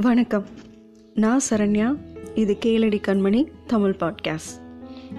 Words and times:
வணக்கம். 0.00 0.44
நான் 1.14 1.40
சரண்யா 1.50 1.96
இது 2.34 2.56
கேளடி 2.64 2.98
கண்மணி 3.06 3.46
தமிழ் 3.66 3.94
பாட்காஸ்ட் 4.00 4.60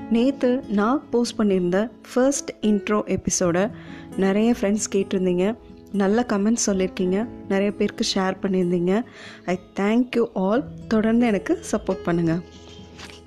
நேற்று 0.10 0.64
நான் 0.68 1.10
போஸ்ட் 1.10 1.40
பண்ணியிருந்த 1.40 1.92
ஃபர்ஸ்ட் 2.14 2.52
இன்ட்ரோ 2.62 3.06
எபிசோடை 3.06 3.68
நிறைய 4.18 4.56
ஃப்ரெண்ட்ஸ் 4.62 4.90
கேட்டிருந்தீங்க. 4.92 5.56
நல்ல 5.92 6.26
கமெண்ட்ஸ் 6.30 6.68
சொல்லியிருக்கீங்க. 6.68 7.28
நிறைய 7.48 7.72
பேருக்கு 7.72 8.06
ஷேர் 8.16 8.36
பண்ணியிருந்தீங்க. 8.42 9.02
ஐ 9.46 9.60
தேங்க்யூ 9.76 10.26
ஆல் 10.34 10.64
தொடர்ந்து 10.88 11.28
எனக்கு 11.28 11.60
சப்போர்ட் 11.72 12.06
பண்ணுங்கள் 12.06 12.42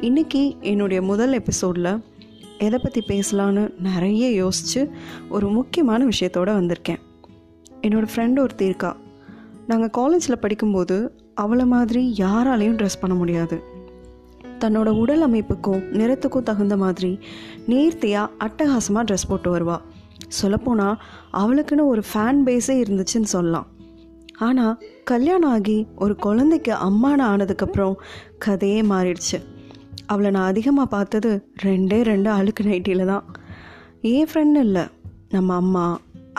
இன்றைக்கி 0.01 0.61
என்னுடைய 0.61 1.03
முதல் 1.03 1.33
எபிசோடில் 1.33 2.05
எதை 2.59 2.79
பற்றி 2.83 3.03
பேசலான்னு 3.09 3.81
நிறைய 3.81 4.31
யோசித்து 4.33 4.91
ஒரு 5.29 5.51
முக்கியமான 5.51 6.05
விஷயத்தோடு 6.05 6.53
வந்திருக்கேன். 6.61 7.01
என்னோடய 7.83 8.09
ஃப்ரெண்ட் 8.15 8.39
ஒருத்தி 8.39 8.65
இருக்கா. 8.65 8.97
நாங்கள் 9.71 9.95
காலேஜில் 9.99 10.43
படிக்கும்போது 10.43 10.97
அவளை 11.43 11.65
மாதிரி 11.73 12.03
யாராலையும் 12.19 12.79
ட்ரெஸ் 12.81 13.01
பண்ண 13.01 13.15
முடியாது. 13.21 13.57
தன்னோட 14.63 14.89
உடல் 15.03 15.25
அமைப்புக்கும் 15.27 15.85
நிறத்துக்கும் 15.99 16.47
தகுந்த 16.49 16.77
மாதிரி 16.83 17.11
நேர்த்தியாக 17.71 18.33
அட்டகாசமாக 18.47 19.05
ட்ரெஸ் 19.09 19.29
போட்டு 19.29 19.51
வருவாள் 19.51 19.85
சொல்லப்போனால் 20.39 21.01
அவளுக்குன்னு 21.43 21.85
ஒரு 21.93 22.03
ஃபேன் 22.11 22.41
பேஸே 22.47 22.77
இருந்துச்சுன்னு 22.85 23.31
சொல்லலாம். 23.35 23.69
ஆனால் 24.49 24.75
கல்யாணம் 25.11 25.53
ஆகி 25.55 25.79
ஒரு 26.05 26.15
குழந்தைக்கு 26.27 26.73
அம்மான 26.89 27.21
ஆனதுக்கப்புறம் 27.33 27.97
கதையே 28.45 28.81
மாறிடுச்சு. 28.93 29.39
அவளை 30.13 30.31
நான் 30.37 30.51
அதிகமாக 30.53 30.93
பார்த்தது 30.95 31.31
ரெண்டே 31.67 31.99
ரெண்டு 32.11 32.31
அழுக்கு 32.39 32.65
நைட்டியில் 32.71 33.11
தான். 33.13 33.27
ஏன் 34.13 34.29
ஃப்ரெண்ட் 34.31 34.59
இல்லை. 34.67 34.85
நம்ம 35.37 35.55
அம்மா 35.63 35.87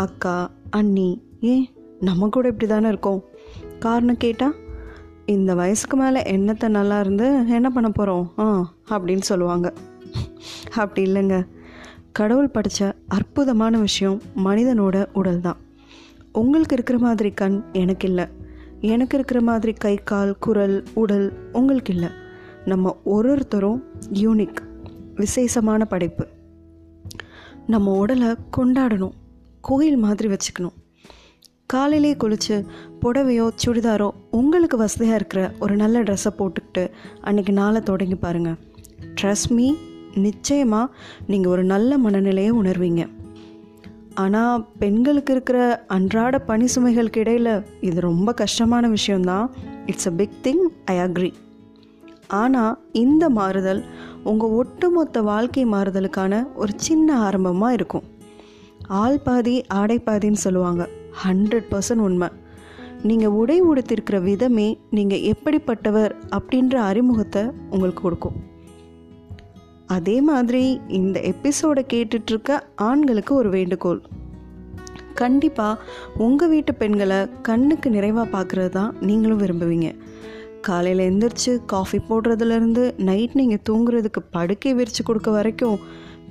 அக்கா 0.06 0.38
அண்ணி 0.80 1.10
ஏன் 1.52 1.66
நம்ம 2.02 2.30
கூட 2.30 2.48
இப்படி 2.48 2.68
தானே 2.72 2.88
இருக்கோம். 2.88 3.24
காரணம் 3.80 4.18
கேட்டால் 4.18 4.56
இந்த 5.26 5.56
வயசுக்கு 5.56 5.98
மேலே 5.98 6.22
என்னத்தை 6.22 6.68
நல்லா 6.68 7.00
இருந்து 7.00 7.26
என்ன 7.48 7.70
பண்ண 7.70 7.90
போகிறோம் 7.90 8.34
ஆ 8.40 8.74
அப்படின்னு 8.90 9.22
சொல்லுவாங்க. 9.22 9.74
அப்படி 10.76 11.12
இல்லைங்க. 11.12 11.48
கடவுள் 12.12 12.50
படித்த 12.50 12.96
அற்புதமான 13.08 13.80
விஷயம் 13.80 14.22
மனிதனோட 14.46 15.08
உடல் 15.14 15.42
தான் 15.42 15.58
உங்களுக்கு 16.32 16.74
இருக்கிற 16.74 17.00
மாதிரி 17.00 17.32
கண் 17.32 17.64
எனக்கு 17.72 18.08
இல்லை. 18.08 18.26
எனக்கு 18.80 19.16
இருக்கிற 19.16 19.42
மாதிரி 19.42 19.74
கை 19.74 19.96
கால் 19.96 20.38
குரல் 20.40 20.84
உடல் 20.94 21.34
உங்களுக்கு 21.52 21.94
இல்லை. 21.94 22.10
நம்ம 22.66 22.98
ஒரு 23.04 23.30
ஒருத்தரும் 23.30 23.84
யூனிக் 24.14 24.62
விசேஷமான 25.16 25.86
படைப்பு. 25.86 26.28
நம்ம 27.68 27.98
உடலை 27.98 28.28
கொண்டாடணும். 28.58 29.18
கோயில் 29.62 29.98
மாதிரி 29.98 30.30
வச்சுக்கணும். 30.30 30.80
காலையிலே 31.74 32.12
குளித்து 32.22 32.56
புடவையோ 33.02 33.46
சுடிதாரோ 33.62 34.10
உங்களுக்கு 34.40 34.78
வசதியாக 34.78 35.20
இருக்கிற 35.20 35.42
ஒரு 35.64 35.76
நல்ல 35.82 36.04
ட்ரெஸ்ஸை 36.08 36.32
போட்டுக்கிட்டு 36.40 36.84
அன்றைக்கி 37.24 37.52
நாளை 37.62 37.82
தொடங்கி 37.90 38.16
பாருங்கள் 38.16 38.58
ட்ரெஸ் 39.22 39.48
மீ 39.50 39.68
நிச்சயமாக 40.26 40.94
நீங்கள் 41.28 41.52
ஒரு 41.52 41.64
நல்ல 41.72 41.98
மனநிலையை 41.98 42.52
உணர்வீங்க. 42.52 43.02
ஆனால் 44.24 44.64
பெண்களுக்கு 44.80 45.32
இருக்கிற 45.34 45.60
அன்றாட 45.88 46.40
பணி 46.50 46.66
சுமைகளுக்கு 46.76 47.22
இடையில் 47.24 47.54
இது 47.82 48.00
ரொம்ப 48.02 48.34
கஷ்டமான 48.42 48.88
விஷயந்தான் 48.88 49.46
it's 49.86 50.10
a 50.12 50.14
big 50.20 50.38
thing 50.44 50.64
I 50.94 50.96
agree 50.98 51.32
ஆனால் 52.42 52.76
இந்த 53.04 53.24
மாறுதல் 53.38 53.82
உங்கள் 54.24 54.56
ஒட்டுமொத்த 54.60 55.22
வாழ்க்கை 55.22 55.64
மாறுதலுக்கான 55.66 56.44
ஒரு 56.56 56.74
சின்ன 56.88 57.18
ஆரம்பமாக 57.20 57.78
இருக்கும். 57.78 58.08
ஆள் 59.02 59.22
பாதி 59.24 59.56
ஆடை 59.80 59.98
பாதின்னு 60.06 60.46
சொல்லுவாங்க. 60.46 60.84
ஹண்ட்ரட் 61.24 61.68
பர்சன்ட் 61.72 62.04
உண்மை. 62.08 62.30
நீங்கள் 63.04 63.36
உடை 63.42 63.58
உடுத்திருக்கிற 63.62 64.18
விதமே 64.24 64.78
நீங்கள் 64.90 65.26
எப்படிப்பட்டவர் 65.34 66.14
அப்படின்ற 66.38 66.76
அறிமுகத்தை 66.90 67.44
உங்களுக்கு 67.70 68.02
கொடுக்கும். 68.02 68.38
அதே 69.88 70.22
மாதிரி 70.22 70.64
இந்த 70.88 71.20
எபிசோடை 71.32 71.84
கேட்டுட்ருக்க 71.94 72.60
ஆண்களுக்கு 72.76 73.36
ஒரு 73.36 73.50
வேண்டுகோள். 73.50 74.02
கண்டிப்பாக 75.14 75.82
உங்கள் 76.18 76.50
வீட்டு 76.50 76.74
பெண்களை 76.74 77.18
கண்ணுக்கு 77.42 77.90
நிறைவாக 77.90 78.28
பார்க்குறது 78.36 78.70
தான் 78.70 78.94
நீங்களும் 79.02 79.42
விரும்புவீங்க. 79.44 79.90
காலையில் 80.68 81.08
எந்திரிச்சு 81.10 81.52
காஃபி 81.66 82.00
போடுறதுலேருந்து 82.10 82.84
நைட் 83.10 83.36
நீங்கள் 83.40 83.64
தூங்குறதுக்கு 83.70 84.22
படுக்கை 84.32 84.74
விரித்து 84.74 85.04
கொடுக்க 85.04 85.32
வரைக்கும் 85.32 85.78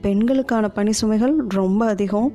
பெண்களுக்கான 0.02 0.68
பணி 0.68 0.92
சுமைகள் 1.00 1.34
ரொம்ப 1.48 1.86
அதிகம். 1.86 2.30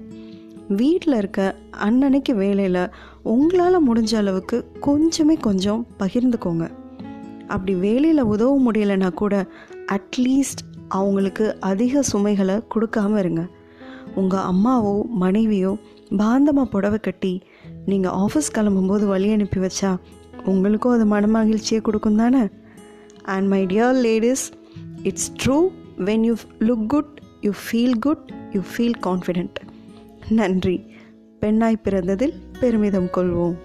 வீட்டில் 0.67 1.13
இருக்க 1.13 1.55
அன்னன்னைக்கு 1.83 2.35
வேலையில் 2.35 2.89
உங்களால் 3.23 3.93
முடிஞ்ச 3.93 4.15
அளவுக்கு 4.15 4.71
கொஞ்சமே 4.81 5.39
கொஞ்சம் 5.39 5.87
பகிர்ந்துக்கோங்க. 5.99 6.69
அப்படி 7.47 7.73
வேலையில் 7.73 8.21
உதவ 8.21 8.71
முடியலைன்னா 8.71 9.13
கூட 9.13 9.45
அட்லீஸ்ட் 9.91 10.63
அவங்களுக்கு 10.87 11.59
அதிக 11.59 12.01
சுமைகளை 12.01 12.55
கொடுக்காம 12.55 13.17
இருங்க. 13.17 13.47
உங்கள் 14.15 14.39
அம்மாவோ 14.39 15.01
மனைவியோ 15.05 15.77
பாந்தமாக 16.09 16.63
புடவை 16.63 16.99
கட்டி 16.99 17.41
நீங்கள் 17.85 18.11
ஆஃபீஸ் 18.11 18.51
கிளம்பும்போது 18.53 19.05
வழி 19.05 19.31
அனுப்பி 19.31 19.59
வச்சா 19.59 19.97
உங்களுக்கும் 20.45 20.91
அது 20.91 21.05
மன 21.05 21.27
மகிழ்ச்சியை 21.27 21.81
கொடுக்கும் 21.81 22.15
தானே? 22.15 22.47
And 23.23 23.47
my 23.47 23.65
dear 23.65 23.93
ladies 23.93 24.51
it's 25.03 25.31
true 25.43 25.67
when 25.97 26.23
you 26.23 26.35
look 26.59 26.85
good 26.87 27.21
you 27.41 27.51
feel 27.51 27.99
good 27.99 28.33
you 28.51 28.61
feel 28.77 28.93
confident 29.05 29.64
நன்றி. 30.29 30.85
பெண்ணாய் 31.39 31.81
பிறந்ததில் 31.83 32.33
பெருமிதம் 32.59 33.09
கொள்வோம். 33.15 33.55